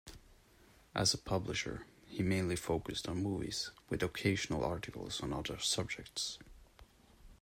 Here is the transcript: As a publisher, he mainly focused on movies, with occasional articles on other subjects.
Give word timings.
As 0.95 1.13
a 1.13 1.17
publisher, 1.19 1.85
he 2.07 2.23
mainly 2.23 2.55
focused 2.55 3.07
on 3.07 3.21
movies, 3.21 3.69
with 3.87 4.01
occasional 4.01 4.65
articles 4.65 5.21
on 5.21 5.31
other 5.31 5.59
subjects. 5.59 6.39